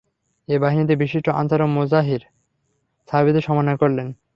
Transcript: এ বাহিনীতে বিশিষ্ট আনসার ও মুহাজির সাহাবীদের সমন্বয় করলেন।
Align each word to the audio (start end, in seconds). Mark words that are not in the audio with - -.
এ 0.49 0.55
বাহিনীতে 0.59 0.93
বিশিষ্ট 0.95 1.27
আনসার 1.31 1.61
ও 1.61 1.67
মুহাজির 1.67 2.21
সাহাবীদের 3.09 3.43
সমন্বয় 3.43 3.77
করলেন। 3.77 4.07